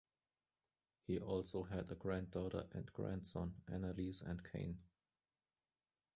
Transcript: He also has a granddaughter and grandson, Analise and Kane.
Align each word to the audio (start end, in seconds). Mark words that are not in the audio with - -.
He 1.05 1.19
also 1.19 1.61
has 1.65 1.91
a 1.91 1.95
granddaughter 1.95 2.65
and 2.71 2.91
grandson, 2.91 3.53
Analise 3.69 4.23
and 4.23 4.43
Kane. 4.43 4.79